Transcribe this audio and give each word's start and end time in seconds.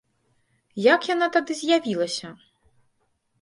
Як 0.93 1.01
яна 1.13 1.27
тады 1.35 1.53
з'явілася? 1.61 2.33